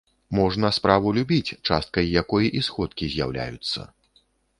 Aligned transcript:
Можна 0.37 0.69
справу 0.77 1.11
любіць, 1.17 1.57
часткай 1.67 2.09
якой 2.21 2.49
і 2.61 2.65
сходкі 2.69 3.11
з'яўляюцца. 3.17 3.81